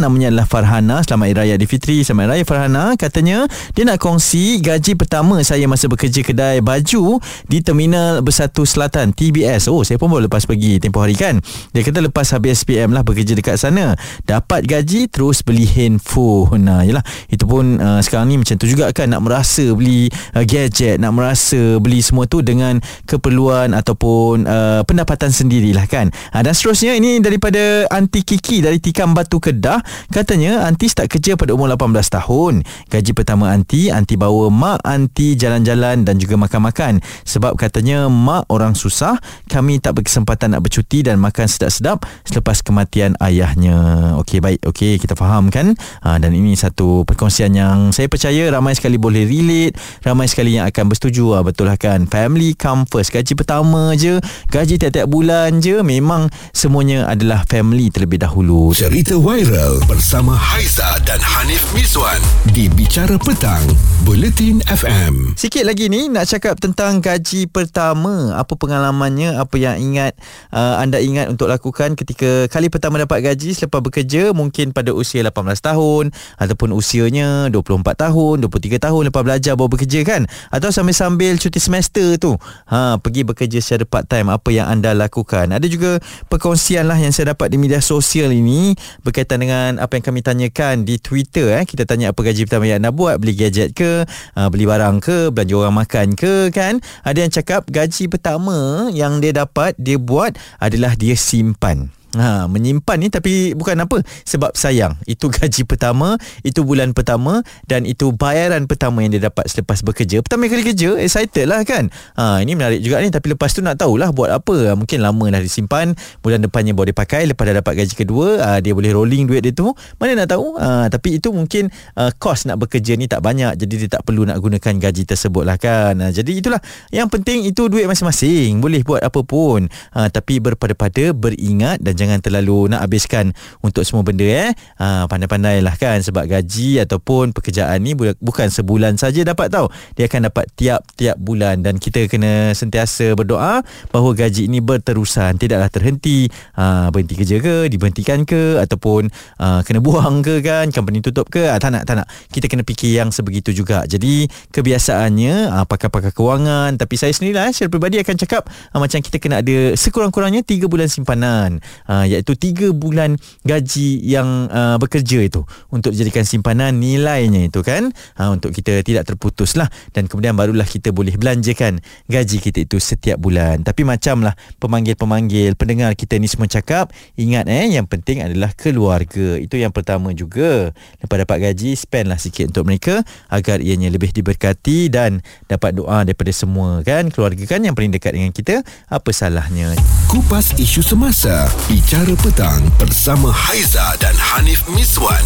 namanya 0.00 0.26
adalah 0.32 0.46
Farhana. 0.48 1.02
Selamat 1.02 1.26
Hari 1.34 1.52
Raya 1.52 1.66
Fitri. 1.66 2.06
Selamat 2.06 2.32
Hari 2.32 2.40
Raya 2.40 2.44
Farhana. 2.46 2.84
Katanya 2.94 3.44
dia 3.74 3.84
nak 3.84 3.98
kongsi 4.00 4.62
gaji 4.62 4.94
pertama 4.94 5.42
saya 5.42 5.66
masa 5.66 5.90
bekerja 5.90 6.22
kedai 6.22 6.62
baju 6.62 7.18
di 7.50 7.58
Terminal 7.60 8.22
Bersatu 8.22 8.62
Selatan 8.62 9.10
TBS. 9.10 9.66
Oh, 9.66 9.82
saya 9.82 9.98
pun 9.98 10.08
baru 10.08 10.30
lepas 10.30 10.46
pergi 10.46 10.78
tempoh 10.86 11.02
hari 11.02 11.18
kan? 11.18 11.42
Dia 11.74 11.82
kata 11.82 11.98
lepas 11.98 12.30
habis 12.30 12.62
SPM 12.62 12.94
lah 12.94 13.02
bekerja 13.02 13.34
dekat 13.34 13.58
sana 13.58 13.98
dapat 14.22 14.62
gaji 14.62 15.10
terus 15.10 15.42
beli 15.42 15.66
handphone. 15.66 16.62
Nah 16.62 16.86
yalah. 16.86 17.02
Itu 17.26 17.50
pun 17.50 17.82
uh, 17.82 17.98
sekarang 17.98 18.30
ni 18.30 18.36
macam 18.38 18.54
tu 18.54 18.70
juga 18.70 18.94
kan? 18.94 19.10
Nak 19.10 19.22
merasa 19.26 19.64
beli 19.74 20.06
uh, 20.38 20.44
gadget 20.46 21.02
nak 21.02 21.16
merasa 21.16 21.82
beli 21.82 21.98
semua 22.04 22.30
tu 22.30 22.44
dengan 22.44 22.78
keperluan 23.08 23.72
ataupun 23.72 24.46
uh, 24.46 24.80
pendapatan 24.86 25.32
sendirilah 25.32 25.88
kan? 25.90 26.14
Uh, 26.30 26.42
dan 26.46 26.52
seterusnya 26.54 26.94
ini 26.94 27.18
daripada 27.18 27.88
Anti 27.90 28.22
Kiki 28.22 28.62
dari 28.62 28.78
Tikam 28.78 29.16
Batu 29.16 29.42
Kedah. 29.42 29.82
Katanya 30.12 30.68
Anti 30.68 30.86
start 30.86 31.10
kerja 31.10 31.34
pada 31.34 31.56
umur 31.56 31.72
18 31.72 31.98
tahun. 32.22 32.62
Gaji 32.92 33.10
pertama 33.16 33.50
Anti 33.50 33.90
Anti 33.90 34.14
bawa 34.14 34.52
mak 34.52 34.84
Anti 34.86 35.34
jalan-jalan 35.34 36.04
dan 36.04 36.20
juga 36.20 36.38
makan-makan. 36.38 37.00
Sebab 37.24 37.56
katanya 37.56 38.06
mak 38.06 38.46
orang 38.52 38.76
susah 38.76 39.16
kami 39.48 39.80
tak 39.80 39.96
berkesempatan 39.96 40.52
nak 40.52 40.60
bercuti 40.60 40.75
cuti 40.76 41.00
dan 41.00 41.16
makan 41.16 41.48
sedap-sedap 41.48 42.04
selepas 42.28 42.60
kematian 42.60 43.16
ayahnya. 43.24 44.12
Okey 44.20 44.44
baik, 44.44 44.60
okey 44.68 45.00
kita 45.00 45.16
faham 45.16 45.48
kan? 45.48 45.72
Ha, 46.04 46.20
dan 46.20 46.36
ini 46.36 46.52
satu 46.52 47.08
perkongsian 47.08 47.56
yang 47.56 47.96
saya 47.96 48.12
percaya 48.12 48.52
ramai 48.52 48.76
sekali 48.76 49.00
boleh 49.00 49.24
relate, 49.24 49.72
ramai 50.04 50.28
sekali 50.28 50.60
yang 50.60 50.68
akan 50.68 50.92
bersetuju. 50.92 51.40
Ha, 51.40 51.46
betul 51.46 51.72
lah 51.72 51.80
kan? 51.80 52.04
Family 52.04 52.52
come 52.52 52.84
first. 52.84 53.08
Gaji 53.08 53.32
pertama 53.32 53.96
je, 53.96 54.20
gaji 54.52 54.76
tiap-tiap 54.76 55.08
bulan 55.08 55.64
je 55.64 55.80
memang 55.80 56.28
semuanya 56.52 57.08
adalah 57.08 57.46
family 57.48 57.88
terlebih 57.88 58.20
dahulu. 58.20 58.76
Cerita 58.76 59.16
viral 59.16 59.80
bersama 59.88 60.34
Haiza 60.36 61.00
dan 61.06 61.22
Hanif 61.22 61.62
Miswan 61.72 62.18
di 62.50 62.66
Bicara 62.66 63.16
Petang, 63.16 63.62
Bulletin 64.02 64.60
FM. 64.66 65.38
Sikit 65.38 65.62
lagi 65.62 65.86
ni 65.86 66.10
nak 66.10 66.26
cakap 66.26 66.58
tentang 66.58 66.98
gaji 66.98 67.46
pertama. 67.46 68.34
Apa 68.34 68.58
pengalamannya, 68.58 69.38
apa 69.38 69.54
yang 69.54 69.78
ingat 69.78 70.18
uh, 70.50 70.65
anda 70.82 70.98
ingat 70.98 71.30
untuk 71.30 71.46
lakukan 71.46 71.94
ketika 71.94 72.50
kali 72.50 72.66
pertama 72.66 72.98
dapat 72.98 73.22
gaji 73.22 73.54
selepas 73.54 73.78
bekerja 73.78 74.34
mungkin 74.34 74.74
pada 74.74 74.90
usia 74.90 75.22
18 75.22 75.32
tahun 75.62 76.10
ataupun 76.40 76.74
usianya 76.74 77.52
24 77.54 77.84
tahun 77.94 78.34
23 78.42 78.82
tahun 78.82 79.02
lepas 79.12 79.22
belajar 79.22 79.52
baru 79.54 79.70
bekerja 79.70 80.00
kan? 80.02 80.26
Atau 80.50 80.74
sambil-sambil 80.74 81.38
cuti 81.38 81.62
semester 81.62 82.18
tu. 82.18 82.34
Ha 82.66 82.98
pergi 82.98 83.22
bekerja 83.22 83.58
secara 83.62 83.84
part 83.86 84.10
time 84.10 84.32
apa 84.32 84.48
yang 84.50 84.66
anda 84.66 84.96
lakukan? 84.96 85.52
Ada 85.52 85.66
juga 85.70 86.02
perkongsian 86.26 86.88
lah 86.88 86.98
yang 86.98 87.14
saya 87.14 87.36
dapat 87.36 87.52
di 87.52 87.60
media 87.60 87.78
sosial 87.78 88.32
ini 88.34 88.74
berkaitan 89.06 89.44
dengan 89.44 89.78
apa 89.78 89.98
yang 90.00 90.04
kami 90.04 90.20
tanyakan 90.24 90.82
di 90.82 90.98
Twitter 90.98 91.62
eh. 91.62 91.64
Kita 91.68 91.86
tanya 91.86 92.10
apa 92.10 92.20
gaji 92.24 92.48
pertama 92.48 92.64
yang 92.66 92.82
anda 92.82 92.90
buat 92.90 93.20
beli 93.20 93.36
gadget 93.36 93.76
ke 93.76 94.08
ha, 94.34 94.48
beli 94.48 94.64
barang 94.64 94.98
ke 95.04 95.30
belanja 95.30 95.54
orang 95.54 95.76
makan 95.84 96.06
ke 96.16 96.50
kan? 96.50 96.80
Ada 97.04 97.18
yang 97.26 97.32
cakap 97.32 97.68
gaji 97.68 98.08
pertama 98.08 98.88
yang 98.94 99.20
dia 99.20 99.36
dapat 99.36 99.76
dia 99.76 100.00
buat 100.00 100.34
adalah 100.60 100.96
dia 100.96 101.16
simpan 101.16 101.95
Ha, 102.16 102.48
menyimpan 102.48 102.96
ni 102.96 103.08
tapi 103.12 103.52
bukan 103.52 103.76
apa. 103.84 104.00
Sebab 104.24 104.56
sayang 104.56 104.96
itu 105.04 105.28
gaji 105.36 105.68
pertama 105.68 106.16
itu 106.42 106.64
bulan 106.64 106.96
pertama 106.96 107.44
dan 107.68 107.84
itu 107.84 108.10
bayaran 108.16 108.64
pertama 108.64 109.04
yang 109.04 109.12
dia 109.12 109.28
dapat 109.28 109.44
selepas 109.46 109.84
bekerja. 109.84 110.24
Pertama 110.24 110.48
kali 110.48 110.64
kerja 110.64 110.96
excited 110.96 111.44
lah 111.44 111.60
kan? 111.62 111.92
Ha, 112.16 112.40
ini 112.40 112.56
menarik 112.56 112.80
juga 112.80 113.04
ni 113.04 113.12
tapi 113.12 113.36
lepas 113.36 113.52
tu 113.52 113.60
nak 113.60 113.76
tahulah 113.76 114.10
buat 114.16 114.32
apa. 114.32 114.72
Ha, 114.72 114.74
mungkin 114.74 115.04
lama 115.04 115.24
dah 115.28 115.42
disimpan 115.44 115.92
bulan 116.24 116.40
depannya 116.40 116.72
boleh 116.72 116.96
pakai 116.96 117.28
lepas 117.28 117.44
dah 117.52 117.60
dapat 117.60 117.84
gaji 117.84 117.94
kedua 117.94 118.26
ha, 118.40 118.48
dia 118.64 118.72
boleh 118.72 118.96
rolling 118.96 119.28
duit 119.28 119.44
dia 119.44 119.52
tu. 119.52 119.68
Mana 120.00 120.24
nak 120.24 120.32
tahu? 120.32 120.56
Ha, 120.56 120.88
tapi 120.88 121.20
itu 121.20 121.28
mungkin 121.30 121.68
uh, 122.00 122.10
cost 122.16 122.48
nak 122.48 122.56
bekerja 122.64 122.96
ni 122.96 123.04
tak 123.04 123.20
banyak 123.20 123.58
jadi 123.60 123.74
dia 123.86 123.88
tak 124.00 124.08
perlu 124.08 124.24
nak 124.24 124.40
gunakan 124.40 124.74
gaji 124.80 125.04
tersebut 125.04 125.44
lah 125.44 125.60
kan? 125.60 126.00
Ha, 126.00 126.08
jadi 126.14 126.32
itulah. 126.32 126.62
Yang 126.88 127.08
penting 127.12 127.38
itu 127.44 127.68
duit 127.68 127.84
masing-masing 127.84 128.64
boleh 128.64 128.80
buat 128.86 129.02
apa 129.04 129.20
pun. 129.26 129.68
Ha, 129.92 130.08
tapi 130.08 130.38
berpada-pada 130.38 131.12
beringat 131.12 131.82
dan 131.82 131.92
jangan 131.98 132.05
terlalu 132.22 132.70
nak 132.72 132.86
habiskan 132.86 133.34
untuk 133.60 133.82
semua 133.82 134.06
benda 134.06 134.26
eh. 134.26 134.50
Ha, 134.78 135.08
pandai-pandai 135.08 135.64
lah 135.64 135.74
kan 135.74 135.98
sebab 136.02 136.28
gaji 136.28 136.82
ataupun 136.84 137.32
pekerjaan 137.32 137.78
ni 137.80 137.96
bukan 137.96 138.48
sebulan 138.52 139.00
saja 139.00 139.24
dapat 139.24 139.48
tahu. 139.48 139.70
Dia 139.96 140.10
akan 140.10 140.28
dapat 140.28 140.46
tiap-tiap 140.54 141.16
bulan 141.16 141.64
dan 141.64 141.80
kita 141.80 142.06
kena 142.06 142.52
sentiasa 142.52 143.16
berdoa 143.16 143.64
bahawa 143.88 144.10
gaji 144.12 144.46
ini 144.46 144.60
berterusan. 144.60 145.40
Tidaklah 145.40 145.70
terhenti. 145.72 146.28
Ha, 146.58 146.92
berhenti 146.92 147.14
kerja 147.16 147.40
ke, 147.40 147.56
diberhentikan 147.72 148.28
ke 148.28 148.60
ataupun 148.60 149.08
ha, 149.40 149.64
kena 149.64 149.80
buang 149.80 150.20
ke 150.20 150.44
kan, 150.44 150.68
company 150.68 151.00
tutup 151.00 151.30
ke. 151.32 151.48
Ha, 151.48 151.56
tak 151.56 151.72
nak, 151.72 151.82
tak 151.88 152.04
nak. 152.04 152.06
Kita 152.28 152.50
kena 152.50 152.66
fikir 152.66 152.92
yang 152.92 153.08
sebegitu 153.14 153.54
juga. 153.56 153.88
Jadi 153.88 154.28
kebiasaannya 154.52 155.54
ha, 155.54 155.64
pakar-pakar 155.64 156.12
kewangan 156.12 156.76
tapi 156.76 157.00
saya 157.00 157.14
sendiri 157.16 157.38
lah 157.38 157.48
secara 157.54 157.72
peribadi 157.72 157.96
akan 158.02 158.16
cakap 158.20 158.42
ha, 158.46 158.76
macam 158.76 158.98
kita 159.00 159.16
kena 159.16 159.40
ada 159.40 159.72
sekurang-kurangnya 159.78 160.42
3 160.44 160.68
bulan 160.68 160.88
simpanan. 160.90 161.62
Ha, 161.88 161.95
iaitu 162.04 162.36
3 162.36 162.76
bulan 162.76 163.16
gaji 163.46 164.04
yang 164.04 164.52
uh, 164.52 164.76
bekerja 164.76 165.24
itu 165.24 165.46
untuk 165.72 165.96
dijadikan 165.96 166.28
simpanan 166.28 166.76
nilainya 166.76 167.48
itu 167.48 167.64
kan? 167.64 167.94
Ha, 168.20 168.28
untuk 168.28 168.52
kita 168.52 168.84
tidak 168.84 169.08
terputus 169.08 169.56
lah 169.56 169.70
dan 169.96 170.10
kemudian 170.10 170.36
barulah 170.36 170.66
kita 170.66 170.92
boleh 170.92 171.16
belanjakan 171.16 171.80
gaji 172.10 172.42
kita 172.42 172.68
itu 172.68 172.76
setiap 172.76 173.16
bulan. 173.16 173.64
Tapi 173.64 173.86
macam 173.86 174.26
lah 174.26 174.34
pemanggil-pemanggil 174.60 175.56
pendengar 175.56 175.94
kita 175.96 176.20
ni 176.20 176.28
semua 176.28 176.50
cakap 176.50 176.92
ingat 177.16 177.48
eh 177.48 177.72
yang 177.72 177.86
penting 177.86 178.20
adalah 178.20 178.52
keluarga. 178.52 179.38
Itu 179.38 179.56
yang 179.56 179.70
pertama 179.70 180.10
juga. 180.12 180.74
Lepas 181.00 181.16
dapat 181.22 181.38
gaji 181.50 181.78
spend 181.78 182.10
lah 182.10 182.18
sikit 182.18 182.50
untuk 182.50 182.66
mereka 182.66 183.06
agar 183.30 183.62
ianya 183.62 183.88
lebih 183.88 184.10
diberkati 184.10 184.90
dan 184.90 185.22
dapat 185.46 185.78
doa 185.78 186.02
daripada 186.02 186.32
semua 186.34 186.82
kan? 186.82 187.08
Keluarga 187.12 187.44
kan 187.46 187.62
yang 187.62 187.78
paling 187.78 187.94
dekat 187.94 188.18
dengan 188.18 188.34
kita? 188.34 188.66
Apa 188.90 189.14
salahnya? 189.14 189.76
Kupas 190.10 190.58
isu 190.58 190.82
semasa 190.82 191.46
bicara 191.86 192.18
petang 192.18 192.66
bersama 192.82 193.30
Haiza 193.30 193.94
dan 194.02 194.10
Hanif 194.18 194.66
Miswan 194.74 195.22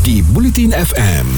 di 0.00 0.24
Bulletin 0.24 0.72
FM. 0.72 1.28